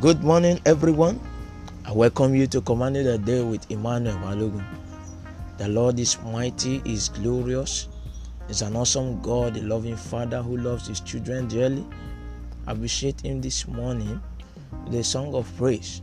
[0.00, 1.20] Good morning, everyone.
[1.84, 4.64] I welcome you to Commanding the Day with Emmanuel Balogun.
[5.58, 7.86] The Lord is mighty, is glorious,
[8.48, 11.84] is an awesome God, a loving Father who loves His children dearly.
[12.66, 14.22] Appreciate Him this morning
[14.86, 16.00] with a song of praise.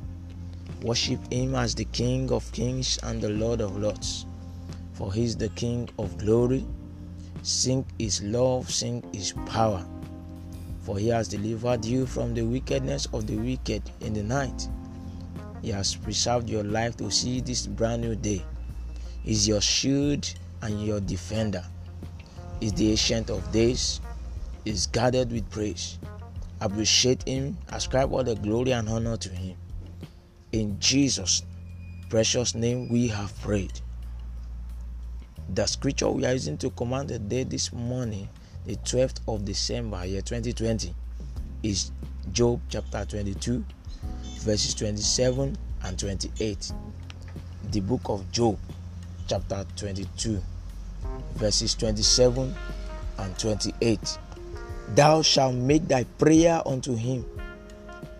[0.83, 4.27] Worship Him as the King of kings and the Lord of lords,
[4.93, 6.63] for He is the King of glory.
[7.41, 9.83] Sing His love, sing His power,
[10.87, 14.69] for He has delivered you from the wickedness of the wicked in the night.
[15.61, 18.41] He has preserved your life to see this brand new day.
[19.25, 21.65] Is your shield and your defender.
[22.61, 23.99] Is the ancient of days.
[24.63, 25.99] Is guarded with praise.
[26.61, 27.57] Appreciate him.
[27.67, 29.57] Ascribe all the glory and honor to him.
[30.53, 31.43] In Jesus'
[32.07, 33.81] precious name we have prayed.
[35.53, 38.29] The scripture we are using to command the day this morning,
[38.67, 40.93] the 12th of December, year 2020,
[41.63, 41.91] is
[42.33, 43.63] Job chapter 22,
[44.39, 46.73] verses 27 and 28.
[47.71, 48.59] The book of Job,
[49.29, 50.41] chapter 22,
[51.35, 52.53] verses 27
[53.19, 54.19] and 28.
[54.95, 57.25] Thou shalt make thy prayer unto him,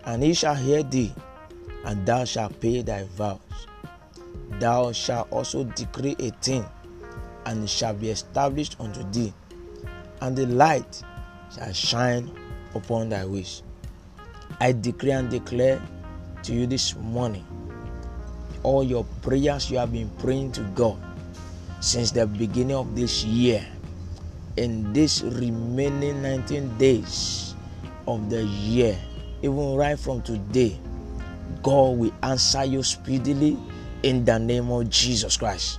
[0.06, 1.12] and he shall hear thee,
[1.84, 3.38] and thou shalt pay thy vows.
[4.52, 6.64] Thou shalt also decree a thing,
[7.44, 9.34] and it shall be established unto thee,
[10.20, 11.02] and the light
[11.54, 12.30] shall shine
[12.74, 13.62] upon thy ways.
[14.60, 15.80] I decree and declare
[16.42, 17.46] to you this morning
[18.62, 20.98] all your prayers you have been praying to God
[21.80, 23.64] since the beginning of this year
[24.58, 27.54] in this remaining 19 days
[28.06, 28.98] of the year,
[29.42, 30.76] even right from today,
[31.62, 33.56] God will answer you speedily
[34.02, 35.78] in the name of Jesus Christ.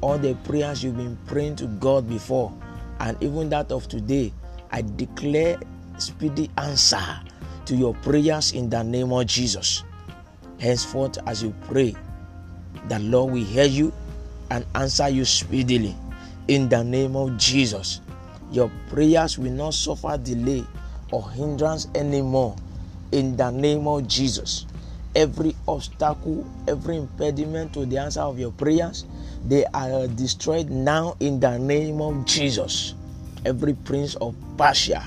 [0.00, 2.52] All the prayers you've been praying to God before,
[3.00, 4.32] and even that of today,
[4.70, 5.58] I declare
[5.98, 7.20] speedy answer
[7.66, 9.82] to your prayers in the name of Jesus.
[10.58, 11.94] Henceforth, as you pray,
[12.88, 13.92] the Lord will hear you
[14.50, 15.94] and answer you speedily
[16.48, 18.00] in the name of Jesus.
[18.52, 20.64] Your prayers will not suffer delay
[21.10, 22.56] or hindrance anymore
[23.12, 24.66] in the name of Jesus.
[25.16, 29.06] Every obstacle, every impediment to the answer of your prayers,
[29.48, 32.92] they are destroyed now in the name of Jesus.
[33.42, 35.02] Every prince of Persia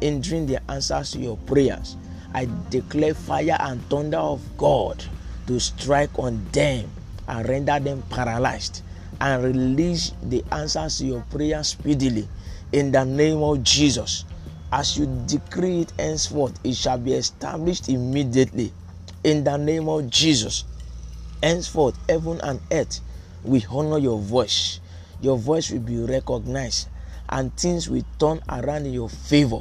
[0.00, 1.96] hindering the answers to your prayers,
[2.34, 5.04] I declare fire and thunder of God
[5.46, 6.90] to strike on them
[7.28, 8.82] and render them paralyzed
[9.20, 12.28] and release the answers to your prayers speedily
[12.72, 14.24] in the name of Jesus.
[14.72, 18.72] As you decree it henceforth, it shall be established immediately
[19.24, 20.64] in the name of Jesus.
[21.42, 23.00] Henceforth, heaven and earth
[23.42, 24.80] will honor your voice.
[25.20, 26.88] Your voice will be recognized
[27.30, 29.60] and things will turn around in your favor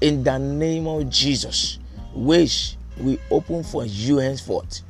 [0.00, 1.78] in the name of Jesus.
[2.14, 4.82] Ways will open for you henceforth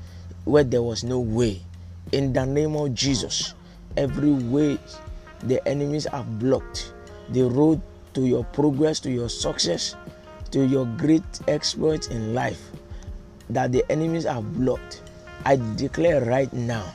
[0.44, 1.62] where there was no way
[2.12, 3.54] in the name of Jesus.
[3.96, 4.78] Every way
[5.44, 6.92] the enemies have blocked
[7.28, 7.80] the road
[8.14, 9.94] to your progress, to your success,
[10.50, 12.70] to your great exploits in life
[13.50, 15.02] that the enemies have blocked.
[15.44, 16.92] I declare right now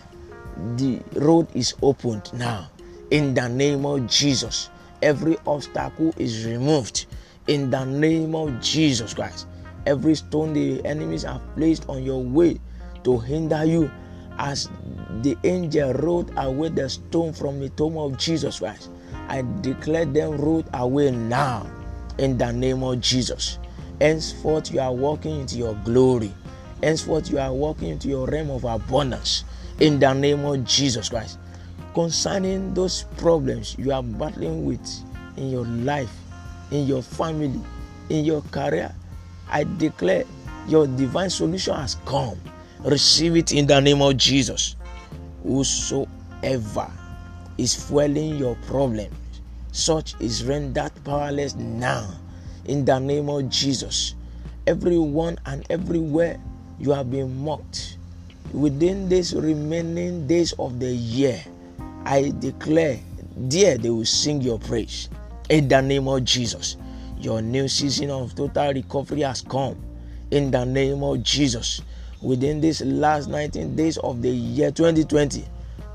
[0.76, 2.70] the road is opened now
[3.12, 4.70] in the name of Jesus.
[5.02, 7.08] Every obstacle is removed
[7.48, 9.48] in the name of Jesus Christ.
[9.86, 12.60] Every stone the enemies have placed on your way
[13.04, 13.92] to hinder you
[14.38, 14.70] as
[15.22, 18.90] the angel rolled away the stone from the tomb of Jesus Christ.
[19.28, 21.70] I declare them rolled away now
[22.18, 23.60] in the name of Jesus.
[24.00, 26.34] Henceforth, you are walking into your glory.
[26.84, 29.46] Henceforth, you are walking into your realm of abundance
[29.80, 31.40] in the name of Jesus Christ.
[31.94, 34.86] Concerning those problems you are battling with
[35.38, 36.12] in your life,
[36.72, 37.62] in your family,
[38.10, 38.94] in your career,
[39.50, 40.26] I declare
[40.68, 42.38] your divine solution has come.
[42.84, 44.76] Receive it in the name of Jesus.
[45.44, 46.92] Whosoever
[47.58, 49.16] is fueling your problems,
[49.72, 52.10] such is rendered powerless now
[52.66, 54.16] in the name of Jesus.
[54.68, 56.42] Everyone and everywhere
[56.80, 57.98] you have been mocked
[58.54, 61.44] within these remaining days of the year,
[62.06, 63.00] I declare,
[63.48, 65.10] dear, they will sing your praise
[65.50, 66.78] in the name of Jesus.
[67.18, 69.76] Your new season of total recovery has come
[70.32, 71.82] in the name of Jesus.
[72.22, 75.44] Within these last 19 days of the year 2020,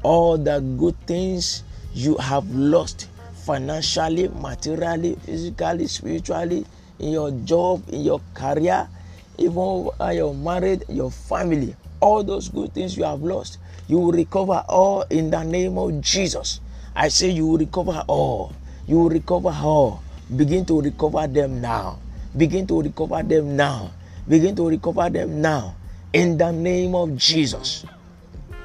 [0.03, 1.63] all the good things
[1.95, 3.09] you have lost
[3.47, 6.67] financially, materially, physically, spiritually,
[6.99, 8.89] in your job, in your career,
[9.38, 14.64] even your marriage, your family, all those good things you have lost, you will recover
[14.69, 16.61] all in the name of Jesus.
[16.94, 18.52] I say you will recover all.
[18.87, 20.02] You will recover all.
[20.35, 21.99] Begin to recover them now.
[22.37, 23.93] Begin to recover them now.
[24.29, 25.75] Begin to recover them now.
[26.12, 27.84] In the name of Jesus.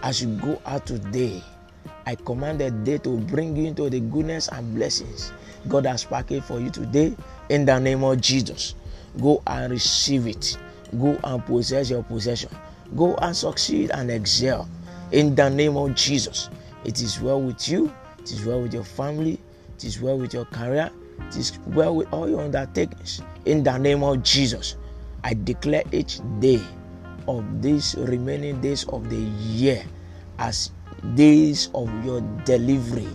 [0.01, 1.41] As you go out today,
[2.05, 5.31] I command the day to bring you into the goodness and blessings
[5.67, 7.15] God has packaged for you today
[7.49, 8.75] in the name of Jesus.
[9.21, 10.57] Go and receive it.
[10.99, 12.49] Go and possess your possession.
[12.95, 14.67] Go and succeed and excel
[15.11, 16.49] in the name of Jesus.
[16.85, 17.93] It is well with you.
[18.19, 19.39] It is well with your family.
[19.77, 20.91] It is well with your career.
[21.29, 23.21] It is well with all your undertakings.
[23.45, 24.75] In the name of Jesus,
[25.23, 26.61] I declare each day
[27.27, 29.83] of these remaining days of the year
[30.39, 30.71] as
[31.15, 33.07] days of your delivery,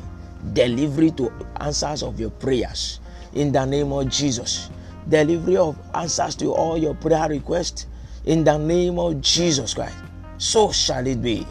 [0.53, 3.01] delivery to answers of your prayers.
[3.35, 4.71] In the name of Jesus,
[5.09, 7.87] delivery of answers to all your prayer requests.
[8.25, 9.97] In the name of Jesus Christ,
[10.37, 11.47] so shall it be.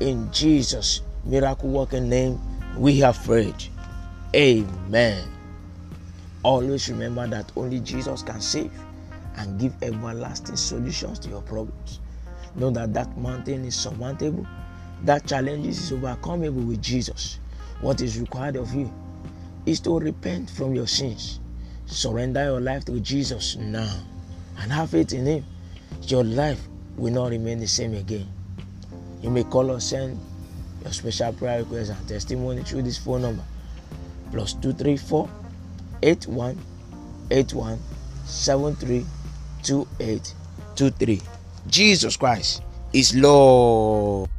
[0.00, 2.40] In Jesus' miracle working name,
[2.76, 3.62] we have prayed.
[4.34, 5.28] Amen.
[6.42, 8.70] Always remember that only Jesus can save
[9.36, 12.00] and give everlasting solutions to your problems.
[12.54, 14.46] Know that that mountain is surmountable,
[15.02, 17.38] that challenge is overcomable with Jesus.
[17.80, 18.92] What is required of you
[19.66, 21.40] is to repent from your sins,
[21.86, 23.90] surrender your life to Jesus now,
[24.58, 25.44] and have faith in Him.
[26.02, 26.60] Your life
[26.96, 28.28] will not remain the same again.
[29.22, 30.20] You may call or send
[30.82, 33.42] your special prayer request and testimony through this phone number
[34.30, 35.28] plus 234
[36.02, 36.58] 81
[37.30, 37.78] 81
[38.24, 39.06] 73
[39.62, 41.22] 2823.
[41.68, 42.62] Jesus Christ
[42.92, 44.30] is Lord.